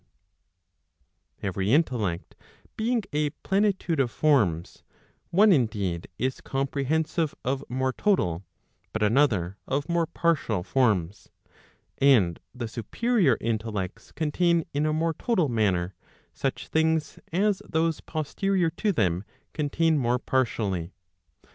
[1.43, 2.33] Every intellect
[2.75, 4.81] being a plenitude of forms,
[5.29, 8.43] one indeed, is comprehensive of more total,
[8.93, 11.29] but another of more partial forms.
[11.99, 15.93] And the superior intellects contain in a more total manner,
[16.33, 19.23] such things as those posterior to them
[19.53, 20.93] contain more partially.